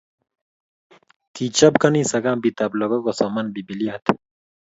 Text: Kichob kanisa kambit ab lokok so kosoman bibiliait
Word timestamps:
Kichob 1.35 1.73
kanisa 1.83 2.17
kambit 2.23 2.57
ab 2.63 2.71
lokok 2.79 2.99
so 3.01 3.05
kosoman 3.07 3.47
bibiliait 3.53 4.03